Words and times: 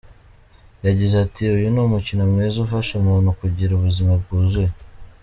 Yagize 0.85 1.15
ati 1.25 1.43
“Uyu 1.55 1.67
ni 1.73 1.79
umukino 1.87 2.23
mwiza, 2.31 2.57
ufasha 2.65 2.91
umuntu 2.95 3.29
kugira 3.39 3.71
ubuzima 3.73 4.11
bwuzuye. 4.21 4.71